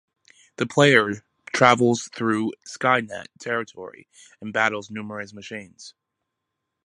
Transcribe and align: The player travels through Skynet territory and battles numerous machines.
The 0.55 0.65
player 0.65 1.23
travels 1.53 2.09
through 2.11 2.53
Skynet 2.65 3.27
territory 3.39 4.07
and 4.41 4.51
battles 4.51 4.89
numerous 4.89 5.31
machines. 5.31 5.93